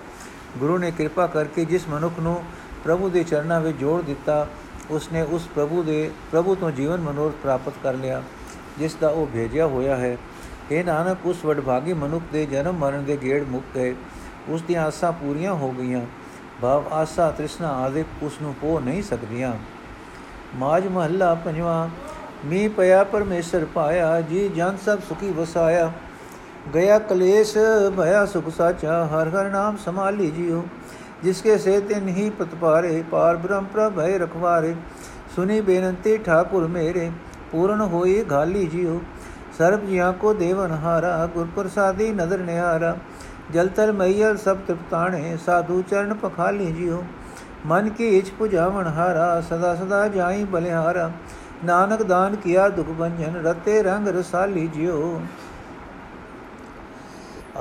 [0.58, 2.44] ਗੁਰੂ ਨੇ ਕਿਰਪਾ ਕਰਕੇ ਜਿਸ ਮਨੁੱਖ ਨੂੰ
[2.84, 4.46] ਪ੍ਰਭੂ ਦੇ ਚਰਨਾਂ ਵਿੱਚ ਜੋੜ ਦਿੱਤਾ,
[4.90, 8.22] ਉਸਨੇ ਉਸ ਪ੍ਰਭੂ ਦੇ, ਪ੍ਰਭੂ ਤੋਂ ਜੀਵਨ ਮਨੋਰਥ ਪ੍ਰਾਪਤ ਕਰ ਲਿਆ,
[8.78, 10.16] ਜਿਸ ਦਾ ਉਹ ਭੇਜਿਆ ਹੋਇਆ ਹੈ।
[10.70, 13.94] ਇਹ ਨਾਨਕ, ਉਸ ਵਡਭਾਗੀ ਮਨੁੱਖ ਦੇ ਜਨਮ ਮਰਨ ਦੇ ਗੇੜ ਮੁੱਕ ਗਏ।
[14.48, 16.00] ਉਸ ਦੀਆਂ ਆਸਾਂ ਪੂਰੀਆਂ ਹੋ ਗਈਆਂ।
[16.60, 19.52] ਭਾਵ ਆਸਾ ਤ੍ਰਿਸ਼ਨਾ ਆਦਿ ਉਸ ਨੂੰ ਪੋ ਨਹੀਂ ਸਕਦੀਆਂ।
[20.56, 21.88] ਮਾਜ ਮਹੱਲਾ ਪੰਜਵਾਂ
[22.44, 25.90] ਮੀ ਪਿਆ, ਪਰਮੇਸ਼ਰ ਪਾਇਆ ਜੀ ਜਨ ਸਭ ਸੁਖੀ ਵਸਾਇਆ।
[26.74, 27.56] ਗਿਆ ਕਲੇਸ਼,
[27.96, 30.62] ਭਇਆ ਸੁਖ ਸਾਚਾ, ਹਰ ਹਰ ਨਾਮ ਸੰਭਾਲੀ ਜਿਉ
[31.24, 34.74] ਜਿਸਕੇ ਸੇ ਤਿਨ ਹੀ ਪਤਪਾਰੇ, ਪਾਰ ਬ੍ਰਹਮ ਪ੍ਰਭ ਹੈ ਰਖਵਾਰੇ।
[35.36, 37.10] ਸੁਨੀ ਬੇਨੰਤੀ, ਠਾਕੁਰ ਮੇਰੇ,
[37.52, 39.00] ਪੂਰਨ ਹੋਈ ਘਾਲੀ ਜਿਉ
[39.58, 42.96] ਸਰਬ ਜੀਆਂ ਕੋ ਦੇਵਨ ਹਾਰਾ ਗੁਰ ਪ੍ਰਸਾਦੀ ਨਦਰ ਨਿਹਾਰਾ।
[43.52, 47.02] ਜਲ ਤਲ ਮਈਲ ਸਭ ਤ੍ਰਿਪਤਾਣੇ ਸਾਧੂ ਚਰਨ ਪਖਾਲੀ ਜਿਉ
[47.66, 51.10] ਮਨ ਕੀ ਇਚ ਪੁਜਾਵਣ ਹਾਰਾ, ਸਦਾ ਸਦਾ ਜਾਈ ਬਲਿਹਾਰਾ।
[51.64, 55.20] ਨਾਨਕ ਦਾਨ ਕੀਆ ਦੁਖ ਬੰਜਨ, ਰਤੇ ਰੰਗ ਰਸਾਲੀ ਜਿਉ।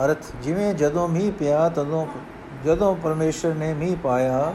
[0.05, 2.07] ਅਰਥ, ਜਿਵੇਂ ਜਦੋਂ ਮੀਂਹ ਪਿਆ, ਤਦੋਂ
[2.65, 4.53] ਜਦੋਂ ਪਰਮੇਸ਼ਰ ਨੇ ਮੀਂਹ ਪਾਇਆ,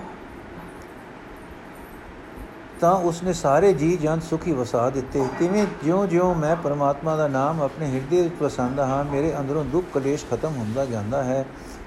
[2.80, 7.86] ਤਾਂ ਉਸਨੇ ਸਾਰੇ ਜੀ ਜਨ ਸੁਖੀ ਵਸਾ ਦਿੱਤੇ। ਤਿਵੇਂ ਜਿਉਂ-ਜਿਉਂ ਮੈਂ ਪਰਮਾਤਮਾ ਦਾ ਨਾਮ ਆਪਣੇ
[7.86, 11.44] ਹਿਰਦੇ ਵਿੱਚ ਵਸਾਉਂਦਾ ਹਾਂ, ਮੇਰੇ ਅੰਦਰੋਂ ਦੁੱਖ ਕਲੇਸ਼ ਖਤਮ ਹੁੰਦਾ ਜਾਂਦਾ ਹੈ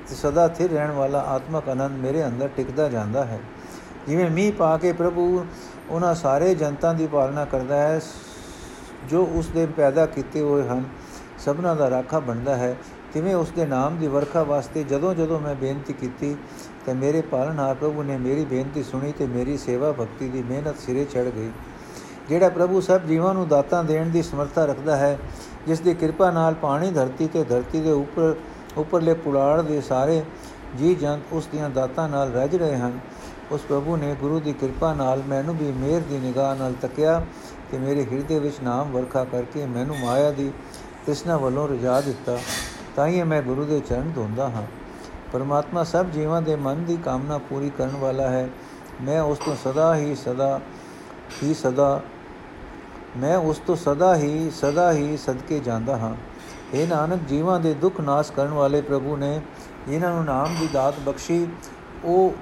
[0.10, 3.40] ਤੇ ਸਦਾ ਸਥਿਰ ਰਹਿਣ ਵਾਲਾ ਆਤਮਕ ਆਨੰਦ ਮੇਰੇ ਅੰਦਰ ਟਿਕਦਾ ਜਾਂਦਾ ਹੈ।
[4.08, 5.46] ਜਿਵੇਂ ਮੀਂਹ ਪਾ ਕੇ ਪ੍ਰਭੂ
[5.90, 8.00] ਉਹਨਾਂ ਸਾਰੇ ਜਨਤਾ ਦੀ ਪਾਲਣਾ ਕਰਦਾ ਹੈ।
[9.10, 10.84] ਜੋ ਉਸ ਦੇ ਪੈਦਾ ਕੀਤੇ ਹੋਏ ਹਨ,
[11.40, 12.76] ਸਭਨਾ ਦਾ ਰਾਖਾ ਬਣਦਾ ਹੈ।
[13.14, 16.36] ਤਿਵੇਂ ਉਸ ਦੇ ਨਾਮ ਦੀ ਵਰਖਾ ਵਾਸਤੇ ਜਦੋਂ ਜਦੋਂ ਮੈਂ ਬੇਨਤੀ ਕੀਤੀ,
[16.86, 21.06] ਤੇ ਮੇਰੇ ਪਾਲਣਹਾਰ ਪ੍ਰਭੂ ਨੇ ਮੇਰੀ ਬੇਨਤੀ ਸੁਣੀ ਤੇ ਮੇਰੀ ਸੇਵਾ ਭਗਤੀ ਦੀ ਮਿਹਨਤ ਸਿਰੇ
[21.06, 21.52] ਚੜ ਗਈ।
[22.30, 25.18] ਜਿਹੜਾ ਪ੍ਰਭੂ ਸਭ ਜੀਵਾਂ ਨੂੰ ਦਾਤਾਂ ਦੇਣ ਦੀ ਸਮਰੱਥਾ ਰੱਖਦਾ ਹੈ,
[25.68, 28.36] ਜਿਸ ਦੀ ਕਿਰਪਾ ਨਾਲ ਪਾਣੀ ਧਰਤੀ ਤੇ ਧਰਤੀ ਦੇ ਉੱਪਰ
[28.78, 30.24] ਉੱਪਰਲੇ ਪੁਲਾੜ ਦੇ ਸਾਰੇ
[30.78, 33.00] ਜੀ ਜੰਤ ਉਸ ਦੀਆਂ ਦਾਤਾਂ ਨਾਲ ਰਜ ਰਹੇ ਹਨ
[33.52, 37.26] ਉਸ ਪ੍ਰਭੂ ਨੇ ਗੁਰੂ ਦੀ ਕਿਰਪਾ ਨਾਲ ਮੈਨੂੰ ਵੀ ਮਿਹਰ ਦੀ ਨਿਗਾਹ ਨਾਲ ਤੱਕਿਆ
[37.72, 40.50] ਤੇ ਮੇਰੇ ਹਿਰਦੇ ਵਿੱਚ ਨਾਮ ਵਰਖਾ ਕਰਕੇ ਮੈਨੂੰ ਮਾਇਆ ਦੀ
[41.06, 42.38] ਤ੍ਰਿਸ਼ਨਾ ਵੱਲੋਂ ਰਜਾ ਦਿੱਤਾ।
[42.96, 44.64] ਤਾਂ ਹੀ ਮੈਂ ਗੁਰੂ ਦੇ ਚਰਨ ਧੋਂਦਾ ਹਾਂ।
[45.34, 48.50] ਪਰਮਾਤਮਾ ਸਭ ਜੀਵਾਂ ਦੇ ਮਨ ਦੀ ਕਾਮਨਾ ਪੂਰੀ ਕਰਨ ਵਾਲਾ ਹੈ।
[49.02, 50.62] ਮੈਂ ਉਸ ਤੋਂ ਸਦਾ ਹੀ ਸਦਾ
[51.44, 52.02] ਹੀ ਸਦਾ
[53.18, 56.16] ਮੈਂ ਉਸ ਤੋਂ ਸਦਾ ਹੀ ਸਦਾ ਹੀ ਸਦਕੇ ਜਾਂਦਾ ਹਾਂ।
[56.74, 59.42] ਇਹ ਨਾਨਕ, ਜੀਵਾਂ ਦੇ ਦੁੱਖ ਨਾਸ਼ ਕਰਨ ਵਾਲੇ ਪ੍ਰਭੂ ਨੇ
[59.88, 61.48] ਜਿਨ੍ਹਾਂ ਨੂੰ ਨਾਮ ਦੀ ਦਾਤ ਬਖਸ਼ੀ,
[62.04, 62.34] ਉਹ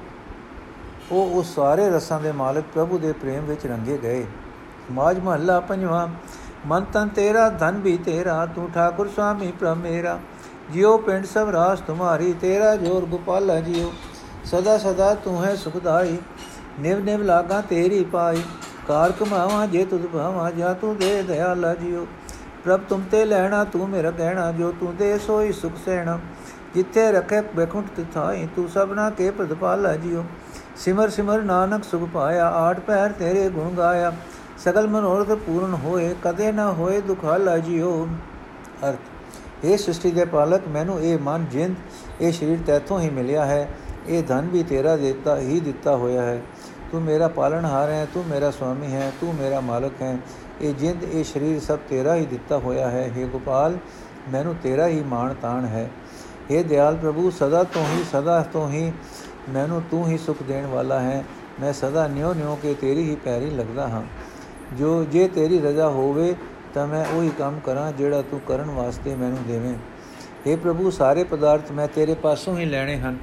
[1.11, 4.25] ਉਹ ਉਸ ਸਾਰੇ ਰਸਾਂ ਦੇ ਮਾਲਕ ਪ੍ਰਭੂ ਦੇ ਪ੍ਰੇਮ ਵਿੱਚ ਰੰਗੇ ਗਏ।
[4.91, 6.07] ਮਾਜ ਮਹੱਲਾ ਪੰਜਵਾਂ
[6.67, 10.19] ਮਨ ਤਨ ਤੇਰਾ, ਧਨ ਵੀ ਤੇਰਾ, ਤੂੰ ਠਾਕੁਰ ਸੁਆਮੀ ਪ੍ਰਭ ਮੇਰਾ।
[10.71, 13.91] ਜਿਉ ਪਿੰਡ ਸਭ ਰਾਸ ਤੁਮਾਰੀ, ਤੇਰਾ ਜੋਰ ਗੋਪਾਲਾ ਜਿਉ।
[14.45, 16.17] ਸਦਾ ਸਦਾ ਤੂੰ ਹੈ ਸੁਖਦਾਈ,
[16.79, 18.41] ਨਿਵ ਨਿਵ ਲਾਗਾ ਤੇਰੀ ਪਾਈ।
[18.87, 22.05] ਕਾਰ ਕਮਾਵਾ ਜੇ ਤੁਧ ਭਾਵਾ, ਜਾ ਤੂੰ ਦੇ ਦਇਆਲਾ ਜਿਉ।
[22.63, 26.19] ਪ੍ਰਭ ਤੁਮ ਤੇ ਲੈਣਾ, ਤੂੰ ਮੇਰਾ ਕਹਿਣਾ, ਜੋ ਤੂੰ ਦੇ ਸੋਈ ਸੁਖ ਸਹਿਣਾ।
[26.75, 30.23] ਜਿੱਥੇ ਰਖੇ ਬੇਖੁੰਟ ਤਿਥਾਈ, ਤੂੰ ਸਭਨਾ ਕੇ ਪ੍ਰਤਪਾਲਾ ਜੀਓ
[30.75, 34.11] ਸਿਮਰ ਸਿਮਰ ਨਾਨਕ ਸੁਖ ਪਾਇਆ, ਆਠ ਪੈਰ ਤੇਰੇ ਗੁਣ ਗਾਇਆ।
[34.57, 38.07] ਸਗਲ ਮਨੋਰਥ ਪੂਰਨ ਹੋਏ, ਕਦੇ ਨਾ ਹੋਏ ਦੁਖਾਲਾ ਜੀਓ
[38.89, 41.75] ਅਰਥ ਇਹ ਸ੍ਰਿਸ਼ਟੀ ਦੇ ਪਾਲਕ, ਮੈਨੂੰ ਇਹ ਮਨ ਜਿੰਦ,
[42.21, 43.67] ਇਹ ਸਰੀਰ ਤੇਥੋਂ ਹੀ ਮਿਲਿਆ ਹੈ।
[44.07, 46.41] ਇਹ ਧਨ ਵੀ ਤੇਰਾ ਦਿੱਤਾ, ਹੀ ਦਿੱਤਾ ਹੋਇਆ ਹੈ।
[46.91, 50.17] ਤੂੰ ਮੇਰਾ ਪਾਲਣਹਾਰ ਹੈ, ਤੂੰ ਮੇਰਾ ਸੁਆਮੀ ਹੈ, ਤੂੰ ਮੇਰਾ ਮਾਲਕ ਹੈ।
[50.61, 53.77] ਇਹ ਜਿੰਦ, ਇਹ ਸਰੀਰ ਸਭ ਤੇਰਾ ਹੀ ਦਿੱਤਾ ਹੋਇਆ ਹੈ। हे ਗੋਪਾਲ,
[54.31, 55.89] ਮੈਨੂੰ ਤੇਰਾ ਹੀ ਮਾਣ ਤਾਣ ਹੈ
[56.51, 58.91] हे ਦਿਆਲ ਪ੍ਰਭੂ, ਸਦਾ ਤੋਂ ਹੀ, ਸਦਾ ਤੋਂ ਹੀ
[59.49, 61.25] ਮੈਨੂੰ ਤੂੰ ਹੀ ਸੁਖ ਦੇਣ ਵਾਲਾ ਹੈ,
[61.59, 64.03] ਮੈਂ ਸਦਾ ਨਿਉ ਨਿਉ ਕੇ ਤੇਰੀ ਹੀ ਪੈਰੀ ਲੱਗਦਾ ਹਾਂ।
[64.75, 66.35] ਜੋ, ਜੇ ਤੇਰੀ ਰਜ਼ਾ ਹੋਵੇ,
[66.73, 69.73] ਤਾਂ ਮੈਂ ਉਹੀ ਕੰਮ ਕਰਾਂ ਜਿਹੜਾ ਤੂੰ ਕਰਨ ਵਾਸਤੇ ਮੈਨੂੰ ਦੇਵੇਂ।
[70.47, 73.17] हे ਪ੍ਰਭੂ, ਸਾਰੇ ਪਦਾਰਥ ਮੈਂ ਤੇਰੇ ਪਾਸੋਂ ਹੀ ਲੈਣੇ ਹਨ।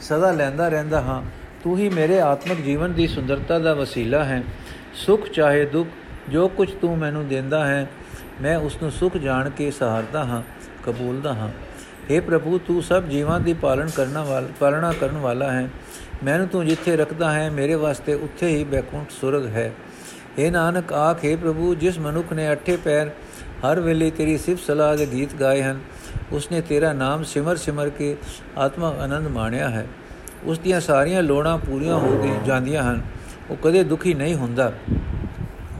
[0.00, 1.22] ਸਦਾ ਲੈਂਦਾ ਰਹਿੰਦਾ ਹਾਂ।
[1.64, 4.44] ਤੂੰ ਹੀ ਮੇਰੇ ਆਤਮਿਕ ਜੀਵਨ ਦੀ ਸੁੰਦਰਤਾ ਦਾ ਵਸੀਲਾ ਹੈ।
[4.94, 5.88] ਸੁਖ ਚਾਹੇ ਦੁੱਖ,
[6.28, 7.90] ਜੋ ਕੁਝ ਤੂੰ ਮੈਨੂੰ ਦਿੰਦਾ ਹੈ,
[8.40, 10.42] ਮੈਂ ਉਸ ਨੂੰ ਸੁਖ ਜਾਣ ਕੇ ਸਹਾਰਦਾ ਹਾਂ,
[10.86, 11.48] ਕਬੂਲਦਾ ਹਾਂ।
[12.10, 15.68] हे ਪ੍ਰਭੂ, ਤੂੰ ਸਭ ਜੀਵਾਂ ਦੀ ਪਾਲਣ ਕਰਨ ਵਾਲਾ, ਪਾਲਣਾ ਕਰਨ ਵਾਲਾ ਹੈ।
[16.24, 19.72] ਮੈਨੂੰ ਤੂੰ ਜਿੱਥੇ ਰੱਖਦਾ ਹੈ, ਮੇਰੇ ਵਾਸਤੇ ਉੱਥੇ ਹੀ ਬੈਕੁੰਠ ਸੁਰਗ ਹੈ।
[20.38, 23.10] हे ਨਾਨਕ, ਆਖੇ ਪ੍ਰਭੂ, ਜਿਸ ਮਨੁੱਖ ਨੇ ਅੱਠੇ ਪੈਰ
[23.62, 25.80] ਹਰ ਵੇਲੇ ਤੇਰੀ ਸਿਫਤ ਸਲਾਹ ਦੇ ਗੀਤ ਗਾਏ ਹਨ,
[26.32, 28.16] ਉਸਨੇ ਤੇਰਾ ਨਾਮ ਸਿਮਰ ਸਿਮਰ ਕੇ
[28.58, 29.86] ਆਤਮਾ ਆਨੰਦ ਮਾਣਿਆ ਹੈ।
[30.44, 33.02] ਉਸ ਦੀਆਂ ਸਾਰੀਆਂ ਲੋੜਾਂ ਪੂਰੀਆਂ ਹੋ ਗਈ ਜਾਂਦੀਆਂ ਹਨ,
[33.50, 34.72] ਉਹ ਕਦੇ ਦੁਖੀ ਨਹੀਂ ਹੁੰਦਾ।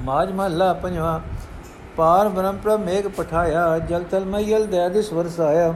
[0.03, 1.21] ਮਾਜ ਮਹੱਲਾ ਪੰਜਵਾ,
[1.97, 5.75] ਪਾਰ ਬ੍ਰਹਮ ਪ੍ਰਭ ਮੇਘ ਪਠਾਇਆ, ਜਲ ਤਲ ਮਈਲ ਦਇਆ ਦਿਸ ਵਰਸਾਇਆ।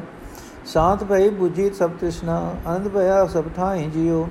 [0.67, 4.27] ਸ਼ਾਂਤ ਭਈ 부ਜੀ ਸਭ ਤ੍ਰਿਸ਼ਨਾ, ਆਨੰਦ ਭਇਆ ਸਭ ਠਾਈ ਜਿਉ।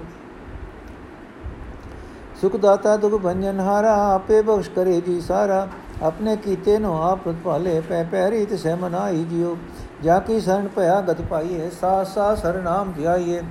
[2.41, 5.67] ਸੁਖ ਦਾਤਾ ਦੁਖ ਭੰਜਨ ਹਾਰਾ, ਆਪੇ ਬਖਸ਼ ਕਰੇ ਜੀ ਸਾਰਾ।
[6.03, 9.55] ਆਪਣੇ ਕੀਤੇ ਨੂੰ ਆਪ ਪ੍ਰਤਪਾਲੇ ਪੈ ਪੈਰੀ ਤੇ ਸਹਿ ਮਨਾਈ ਜਿਉ।
[10.03, 13.41] ਜਾ ਕੀ ਸ਼ਰਨ ਭਇਆ ਗਤ ਪਾਈਏ ਸਾ ਸਾ ਸਰ ਨਾਮ ਧਿਆਈਏ।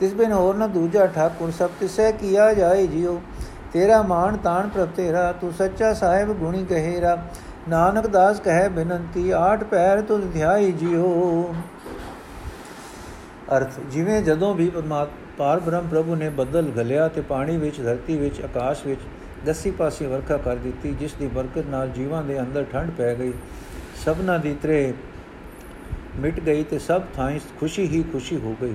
[0.00, 3.18] ਤਿਸ ਬਿਨ ਹੋਰ ਨ ਦੂਜਾ ਠਾਕੁਰ, ਸਭ ਤਿਸੈ ਕੀਆ ਜਾਏ ਜਿਉ।
[3.72, 7.16] ਤੇਰਾ ਮਾਨ ਤਾਣ ਪ੍ਰਭ ਤੇਰਾ, ਤੂੰ ਸੱਚਾ ਸਾਹਿਬ ਗੁਣੀ ਗਹਿਰਾ।
[7.68, 11.54] ਨਾਨਕ ਦਾਸ ਕਹੈ ਬੇਨੰਤੀ, ਆਠ ਪੈਰ ਤੁਧ ਧਿਆਈ ਜਿਉ।
[13.52, 14.70] ਅਰਥ, ਜਿਵੇਂ ਜਦੋਂ ਵੀ
[15.38, 19.00] ਪਾਰ ਬ੍ਰਹਮ ਪ੍ਰਭੂ ਨੇ ਬੱਦਲ ਗਲਿਆ ਤੇ ਪਾਣੀ ਵਿੱਚ, ਧਰਤੀ ਵਿੱਚ, ਆਕਾਸ਼ ਵਿੱਚ
[19.46, 23.32] ਦਸੀ ਪਾਸੇ ਵਰਖਾ ਕਰ ਦਿੱਤੀ, ਜਿਸ ਦੀ ਬਰਕਤ ਨਾਲ ਜੀਵਾਂ ਦੇ ਅੰਦਰ ਠੰਡ ਪੈ ਗਈ,
[24.04, 24.92] ਸਭਨਾ ਦੀ ਤਰੇ
[26.16, 28.74] ਮਿਟ ਗਈ ਤੇ ਸਭ ਥਾਂ ਖੁਸ਼ੀ ਹੀ ਖੁਸ਼ੀ ਹੋ ਗਈ।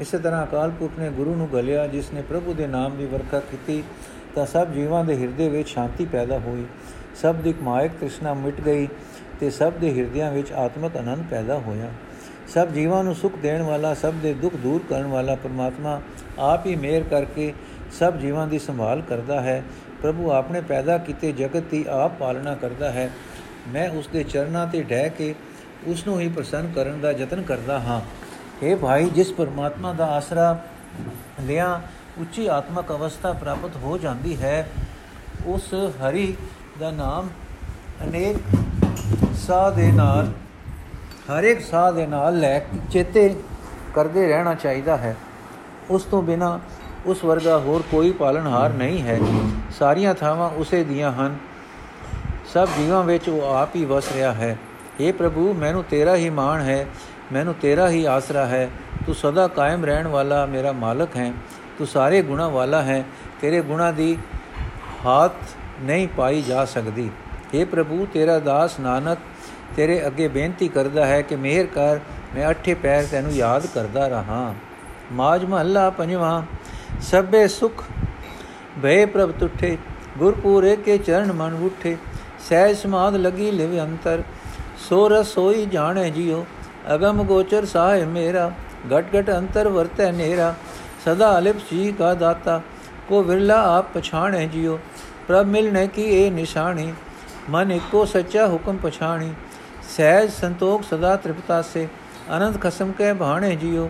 [0.00, 3.40] ਇਸੇ ਤਰ੍ਹਾਂ ਅਕਾਲ ਪੁਰਖ ਨੇ ਗੁਰੂ ਨੂੰ ਗਲਿਆ ਜਿਸ ਨੇ ਪ੍ਰਭੂ ਦੇ ਨਾਮ ਦੀ ਵਰਖਾ
[3.50, 3.82] ਕੀਤੀ,
[4.34, 6.64] ਤਾਂ ਸਭ ਜੀਵਾਂ ਦੇ ਹਿਰਦੇ ਵਿੱਚ ਸ਼ਾਂਤੀ ਪੈਦਾ ਹੋਈ।
[7.22, 8.88] ਸਭ ਦੀ ਮਾਇਕ ਤ੍ਰਿਸ਼ਨਾ ਮਿਟ ਗਈ
[9.40, 11.90] ਤੇ ਸਭ ਦੇ ਹਿਰਦਿਆਂ ਵਿੱਚ ਆਤਮਿਕ ਆਨੰਦ ਪੈਦਾ ਹੋਇਆ।
[12.54, 16.00] ਸਭ ਜੀਵਾਂ ਨੂੰ ਸੁਖ ਦੇਣ ਵਾਲਾ, ਸਭ ਦੇ ਦੁੱਖ ਦੂਰ ਕਰਨ ਵਾਲਾ ਪਰਮਾਤਮਾ
[16.38, 17.52] ਆਪ ਹੀ ਮਿਹਰ ਕਰਕੇ
[17.98, 19.62] ਸਭ ਜੀਵਾਂ ਦੀ ਸੰਭਾਲ ਕਰਦਾ ਹੈ।
[20.02, 23.10] ਪ੍ਰਭੂ ਆਪਣੇ ਪੈਦਾ ਕੀਤੇ ਜਗਤ ਦੀ ਆਪ ਪਾਲਣਾ ਕਰਦਾ ਹੈ।
[23.68, 25.34] ਮੈਂ ਉਸ ਦੇ ਚਰਨਾਂ ਤੇ ਡਹਿ ਕੇ
[25.86, 28.00] ਉਸ ਨੂੰ ਹੀ ਪ੍ਰਸੰਨ ਕਰਨ ਦਾ ਯਤਨ ਕਰਦਾ ਹਾਂ।
[28.62, 30.64] हे ਭਾਈ, ਜਿਸ ਪਰਮਾਤਮਾ ਦਾ ਆਸਰਾ
[31.40, 31.82] ਲਿਆ
[32.18, 34.68] ਉੱਚੀ ਆਤਮਕ ਅਵਸਥਾ ਪ੍ਰਾਪਤ ਹੋ ਜਾਂਦੀ ਹੈ,
[35.46, 36.36] ਉਸ ਹਰੀ
[36.80, 37.28] ਦਾ ਨਾਮ
[38.04, 38.36] ਅਨੇਕ
[39.34, 40.32] ਸਾਹ ਦੇ ਨਾਲ
[41.22, 43.36] ਹਰ ਇੱਕ ਸਾਹ ਦੇ ਨਾਲ ਲੈ ਚੇਤੇ
[43.94, 45.16] ਕਰਦੇ ਰਹਿਣਾ ਚਾਹੀਦਾ ਹੈ।
[45.90, 46.60] ਉਸ ਤੋਂ ਬਿਨਾ
[47.06, 49.20] ਉਸ ਵਰਗਾ ਹੋਰ ਕੋਈ ਪਾਲਣਹਾਰ ਨਹੀਂ ਹੈ।
[49.78, 51.36] ਸਾਰੀਆਂ ਥਾਵਾਂ ਉਸੇ ਦੀਆਂ ਹਨ।
[52.52, 54.58] ਸਭ ਜੀਵਾਂ ਵਿੱਚ ਉਹ ਆਪ ਹੀ ਵਸ ਰਿਹਾ ਹੈ।
[55.00, 56.86] हे ਪ੍ਰਭੂ, ਮੈਨੂੰ ਤੇਰਾ ਹੀ ਮਾਣ ਹੈ।
[57.32, 58.70] ਮੈਨੂੰ ਤੇਰਾ ਹੀ ਆਸਰਾ ਹੈ।
[59.06, 61.32] ਤੂੰ ਸਦਾ ਕਾਇਮ ਰਹਿਣ ਵਾਲਾ ਮੇਰਾ ਮਾਲਕ ਹੈ।
[61.78, 63.04] ਤੂੰ ਸਾਰੇ ਗੁਣਾ ਵਾਲਾ ਹੈ।
[63.40, 64.18] ਤੇਰੇ ਗੁਣਾ ਦੀ
[65.06, 65.32] ਹਾਥ
[65.80, 67.10] ਨਹੀਂ ਪਾਈ ਜਾ ਸਕਦੀ।
[67.56, 69.18] हे ਪ੍ਰਭੂ, ਤੇਰਾ ਦਾਸ ਨਾਨਕ
[69.76, 71.98] ਤੇਰੇ ਅੱਗੇ ਬੇਨਤੀ ਕਰਦਾ ਹੈ ਕਿ ਮਿਹਰ ਕਰ,
[72.34, 74.54] ਮੈਂ ਅੱਠੇ ਪੈਰ ਤੈਨੂੰ ਯਾਦ ਕਰਦਾ ਰਹਾ।
[75.12, 76.42] ਮਾਜ ਮਹੱਲਾ ਪੰਜਵਾਂ,
[77.02, 77.84] ਸਭੇ ਸੁਖ
[78.82, 79.76] ਭੈ ਪ੍ਰਭ ਤੁਠੇ,
[80.18, 81.96] ਗੁਰਪੂਰੇ ਕੇ ਚਰਨ ਮਨ ਉਠੇ
[82.48, 84.22] ਸਹਿ ਸਮਾਦ ਲਗੀ ਲਿਵ ਅੰਤਰ
[84.88, 86.44] ਸੋ ਰਸ ਹੋਈ ਜਾਣੇ ਜਿਉ,
[86.94, 88.50] ਅਗਮ ਗੋਚਰ ਸਾਹ ਮੇਰਾ,
[88.92, 90.54] ਘਟ ਘਟ ਅੰਤਰ ਵਰਤੈ ਨੇਰਾ,
[91.04, 92.60] ਸਦਾ ਅਲਿਪ ਸੀ ਕਾ ਦਾਤਾ,
[93.08, 94.78] ਕੋ ਵਿਰਲਾ ਆਪ ਪਛਾਣੇ ਜਿਉ,
[95.28, 96.92] ਪ੍ਰਭ ਮਿਲਨੇ ਕੀ ਇਹ ਨਿਸ਼ਾਨੀ,
[97.50, 99.32] ਮਨ ਇੱਕੋ ਸੱਚਾ ਹੁਕਮ ਪਛਾਣੀ
[99.88, 101.86] ਸਹਿਜ ਸੰਤੋਖ ਸਦਾ ਤ੍ਰਿਪਤਾ ਸੇ।
[102.36, 103.88] ਅਨੰਦ ਖਸਮ ਕੇ ਬਾਣੇ ਜਿਉ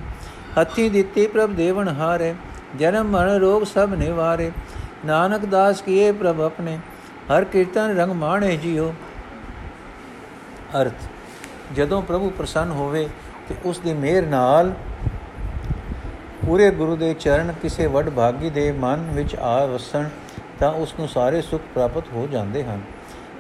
[0.61, 2.35] ਹੱਥੀ ਦਿੱਤੀ ਪ੍ਰਭ ਦੇਵਨ ਹਾਰੇ।
[2.79, 4.51] ਜਨਮ ਮਰਨ ਰੋਗ ਸਭ ਨਿਵਾਰੇ।
[5.07, 6.79] ਨਾਨਕ ਦਾਸ ਕੀਏ ਪ੍ਰਭ ਆਪਣੇ।
[7.29, 8.93] ਹਰ ਕੀਰਤਨ ਰੰਗ ਮਾਣੇ ਜਿਉ
[10.83, 11.03] ਅਰਥ,
[11.75, 13.09] ਜਦੋਂ ਪ੍ਰਭੂ ਪ੍ਰਸੰਨ ਹੋਵੇ
[13.49, 14.73] ਤੇ ਉਸ ਦੀ ਮਿਹਰ ਨਾਲ
[16.47, 20.09] ਪੂਰੇ ਗੁਰੂ ਦੇ ਚਰਨ ਕਿਸੇ ਵੱਡ ਭਾਗੀ ਦੇ ਮਨ ਵਿੱਚ ਆ ਵਸਣ
[20.59, 22.81] ਤਾਂ ਉਸ ਨੂੰ ਸਾਰੇ ਸੁੱਖ ਪ੍ਰਾਪਤ ਹੋ ਜਾਂਦੇ ਹਨ।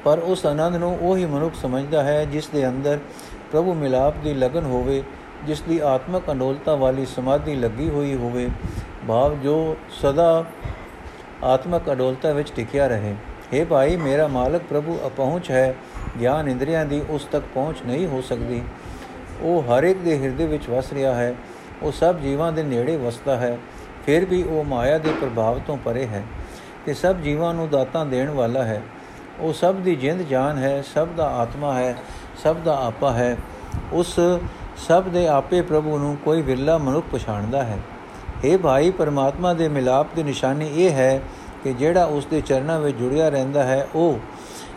[0.04, 2.98] ਪਰ ਉਸ ਆਨੰਦ ਨੂੰ ਉਹੀ ਮਨੁੱਖ ਸਮਝਦਾ ਹੈ ਜਿਸ ਦੇ ਅੰਦਰ
[3.52, 5.02] ਪ੍ਰਭੂ ਮਿਲਾਪ ਦੀ ਲਗਨ ਹੋਵੇ,
[5.46, 8.48] ਜਿਸ ਦੀ ਆਤਮਕ ਅਨੋਲਤਾ ਵਾਲੀ ਸਮਾਧੀ ਲੱਗੀ ਹੋਈ ਹੋਵੇ,
[9.08, 10.44] ਭਾਵ ਜੋ ਸਦਾ
[11.44, 13.14] ਆਤਮਕ ਅਡੋਲਤਾ ਵਿੱਚ ਟਿਕਿਆ ਰਹੇ।
[13.54, 15.74] हे ਭਾਈ, ਮੇਰਾ ਮਾਲਕ ਪ੍ਰਭੂ ਅਪਹੁੰਚ ਹੈ,
[16.20, 18.62] ਗਿਆਨ ਇੰਦਰੀਆਂ ਦੀ ਉਸ ਤੱਕ ਪਹੁੰਚ ਨਹੀਂ ਹੋ ਸਕਦੀ।
[19.42, 21.34] ਉਹ ਹਰ ਇੱਕ ਦੇ ਹਿਰਦੇ ਵਿੱਚ ਵਸ ਰਿਹਾ ਹੈ,
[21.82, 23.56] ਉਹ ਸਭ ਜੀਵਾਂ ਦੇ ਨੇੜੇ ਵਸਦਾ ਹੈ,
[24.06, 26.22] ਫਿਰ ਵੀ ਉਹ ਮਾਇਆ ਦੇ ਪ੍ਰਭਾਵ ਤੋਂ ਪਰੇ ਹੈ
[26.86, 28.82] ਤੇ ਸਭ ਜੀਵਾਂ ਨੂੰ ਦਾਤਾਂ ਦੇਣ ਵਾਲਾ ਹੈ।
[29.42, 31.96] ਉਹ ਸਭ ਦੀ ਜਿੰਦ ਜਾਨ ਹੈ, ਸਭ ਦਾ ਆਤਮਾ ਹੈ,
[32.42, 33.36] ਸਭ ਦਾ ਆਪਾ ਹੈ।
[33.92, 34.20] ਉਸ
[34.88, 37.78] ਸਭ ਦੇ ਆਪੇ ਪ੍ਰਭੂ ਨੂੰ ਕੋਈ ਵਿਰਲਾ ਮਨੁੱਖ ਪਛਾਣਦਾ ਹੈ।
[38.44, 41.20] ਇਹ ਭਾਈ, ਪਰਮਾਤਮਾ ਦੇ ਮਿਲਾਪ ਦੀ ਨਿਸ਼ਾਨੀ ਇਹ ਹੈ
[41.64, 44.18] ਕਿ ਜਿਹੜਾ ਉਸ ਦੇ ਚਰਨਾਂ ਵਿੱਚ ਜੁੜਿਆ ਰਹਿੰਦਾ ਹੈ, ਉਹ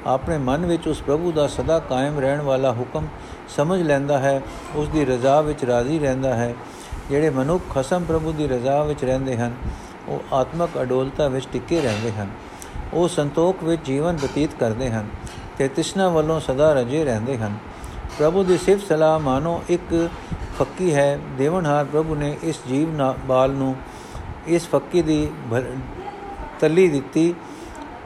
[0.05, 3.07] ਆਪਣੇ ਮਨ ਵਿੱਚ ਉਸ ਪ੍ਰਭੂ ਦਾ ਸਦਾ ਕਾਇਮ ਰਹਿਣ ਵਾਲਾ ਹੁਕਮ
[3.55, 4.41] ਸਮਝ ਲੈਂਦਾ ਹੈ,
[4.75, 6.53] ਉਸ ਦੀ ਰਜ਼ਾ ਵਿੱਚ ਰਾਜ਼ੀ ਰਹਿੰਦਾ ਹੈ।
[7.09, 9.53] ਜਿਹੜੇ ਮਨੁੱਖ ਖਸਮ ਪ੍ਰਭੂ ਦੀ ਰਜ਼ਾ ਵਿੱਚ ਰਹਿੰਦੇ ਹਨ,
[10.07, 12.27] ਉਹ ਆਤਮਕ ਅਡੋਲਤਾ ਵਿੱਚ ਟਿਕੇ ਰਹਿੰਦੇ ਹਨ।
[12.95, 15.07] ਉਹ ਸੰਤੋਖ ਵਿੱਚ ਜੀਵਨ ਬਤੀਤ ਕਰਦੇ ਹਨ
[15.57, 17.57] ਤੇ ਤਿਸ਼ਨਾ ਵੱਲੋਂ ਸਦਾ ਰਜੇ ਰਹਿੰਦੇ ਹਨ।
[18.19, 20.09] ਪ੍ਰਭੂ ਦੀ ਸਿਫਤ ਸਲਾਹ ਮਾਨੋ ਇੱਕ
[20.59, 22.89] ਫੱਕੀ ਹੈ। ਦੇਵਨਹਾਰ ਪ੍ਰਭੂ ਨੇ ਇਸ ਜੀਵ
[23.27, 23.75] ਬਾਲ ਨੂੰ
[24.47, 25.27] ਇਸ ਫੱਕੀ ਦੀ
[26.59, 27.33] ਤਲੀ ਦਿੱਤੀ।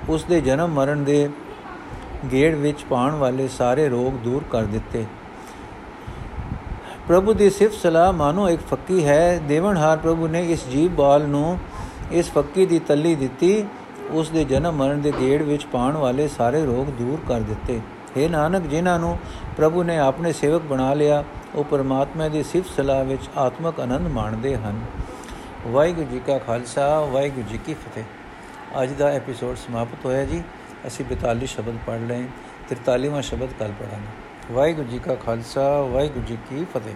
[0.10, 1.30] ਉਸ ਦੇ ਜਨਮ ਮਰਨ ਦੇ
[2.32, 5.06] ਗੇੜ ਵਿੱਚ ਪਾਉਣ ਵਾਲੇ ਸਾਰੇ ਰੋਗ ਦੂਰ ਕਰ ਦਿੱਤੇ।
[7.08, 11.58] ਪ੍ਰਭੂ ਦੀ ਸਿਫਤ ਸਲਾਹ ਮਾਨੋ ਇੱਕ ਫੱਕੀ ਹੈ। ਦੇਵਨਹਾਰ ਪ੍ਰਭੂ ਨੇ ਇਸ ਜੀਵ ਬਾਲ ਨੂੰ
[12.12, 13.64] ਇਸ ਫੱਕੀ ਦੀ ਤਲੀ ਦਿੱਤੀ।
[14.12, 17.80] ਉਸ ਦੇ ਜਨਮ ਮਰਨ ਦੇ ਗੇੜ ਵਿੱਚ ਪਾਉਣ ਵਾਲੇ ਸਾਰੇ ਰੋਗ ਦੂਰ ਕਰ ਦਿੱਤੇ।
[18.18, 19.20] हे ਨਾਨਕ, ਜਿਨ੍ਹਾਂ ਨੂੰ
[19.58, 21.24] ਪ੍ਰਭੂ ਨੇ ਆਪਣੇ ਸੇਵਕ ਬਣਾ ਲਿਆ,
[21.56, 24.80] ਉਹ ਪਰਮਾਤਮਾ ਦੀ ਸਿਫਤ ਸਲਾਹ ਵਿੱਚ ਆਤਮਕ ਆਨੰਦ ਮਾਣਦੇ ਹਨ।
[25.68, 28.04] ਵਾਹਿਗੁਰੂ ਜੀ ਕਾ ਖਾਲਸਾ, ਵਾਹਿਗੁਰੂ ਜੀ ਕੀ ਫਤਿਹ।
[28.84, 30.44] ਅੱਜ ਦਾ ਐਪੀਸੋਡ ਸਮਾਪਤ ਹੋਇਆ ਜੀ।
[30.88, 32.26] ਅਸੀਂ 42 ਸ਼ਬਦ ਪੜ੍ਹ ਲਏ
[32.70, 36.96] 43ਵਾਂ ਸ਼ਬਦ ਕੱਲ ਪੜਾਂਗੇ ਵਾਹਿਗੁਰੂ ਜੀ ਕਾ ਖਾਲਸਾ, ਵਾਹਿਗੁਰੂ ਜੀ ਕੀ ਫਤਿਹ।